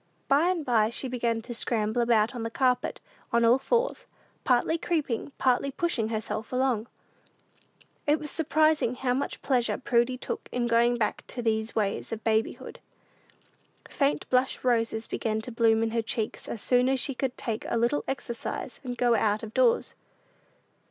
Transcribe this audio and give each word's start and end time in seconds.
By 0.27 0.49
and 0.49 0.65
by 0.65 0.89
she 0.89 1.07
began 1.07 1.43
to 1.43 1.53
scramble 1.53 2.01
about 2.01 2.33
on 2.33 2.41
the 2.41 2.49
carpet 2.49 2.99
on 3.31 3.45
all 3.45 3.59
fours, 3.59 4.07
partly 4.43 4.75
creeping, 4.75 5.31
partly 5.37 5.69
pushing 5.69 6.07
herself 6.07 6.51
along. 6.51 6.87
It 8.07 8.17
was 8.19 8.31
surprising 8.31 8.95
how 8.95 9.13
much 9.13 9.43
pleasure 9.43 9.77
Prudy 9.77 10.17
took 10.17 10.49
in 10.51 10.65
going 10.65 10.97
back 10.97 11.23
to 11.27 11.43
these 11.43 11.75
ways 11.75 12.11
of 12.11 12.23
babyhood. 12.23 12.79
Faint 13.91 14.27
blush 14.31 14.63
roses 14.63 15.05
began 15.05 15.39
to 15.41 15.51
bloom 15.51 15.83
in 15.83 15.91
her 15.91 16.01
cheeks 16.01 16.47
as 16.49 16.63
soon 16.63 16.89
as 16.89 16.99
she 16.99 17.13
could 17.13 17.37
take 17.37 17.63
a 17.69 17.77
little 17.77 18.03
exercise 18.07 18.79
and 18.83 18.97
go 18.97 19.13
out 19.13 19.43
of 19.43 19.53
doors. 19.53 19.93